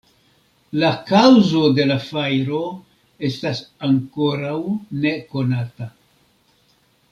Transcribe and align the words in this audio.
La 0.83 0.87
kaŭzo 1.09 1.61
de 1.79 1.85
la 1.91 1.97
fajro 2.05 2.61
estas 3.29 3.61
ankoraŭ 3.91 4.57
nekonata. 5.05 5.93